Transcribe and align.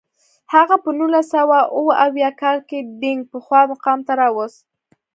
هغه 0.53 0.75
په 0.83 0.89
نولس 0.99 1.27
سوه 1.35 1.57
اووه 1.75 1.93
اویا 2.05 2.29
کال 2.41 2.57
کې 2.69 2.79
دینګ 3.01 3.21
پخوا 3.31 3.61
مقام 3.71 3.99
ته 4.07 4.13
راوست. 4.21 4.61